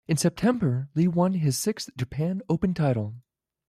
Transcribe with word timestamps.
In 0.07 0.17
September, 0.17 0.89
Lee 0.95 1.07
won 1.07 1.33
his 1.33 1.59
sixth 1.59 1.91
Japan 1.95 2.41
Open 2.49 2.73
title. 2.73 3.17